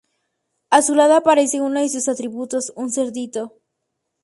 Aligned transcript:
A 0.71 0.81
su 0.81 0.95
lado, 0.95 1.13
aparece 1.13 1.61
uno 1.61 1.79
de 1.79 1.87
sus 1.87 2.07
atributos: 2.07 2.73
un 2.75 2.89
cerdito. 2.89 3.59